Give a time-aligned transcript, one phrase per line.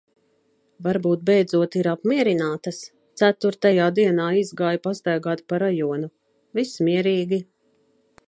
[0.85, 2.79] Varbūt beidzot ir apmierinātas.
[3.21, 6.11] Ceturtajā dienā izgāju pastaigāt pa rajonu.
[6.61, 7.43] Viss mierīgi.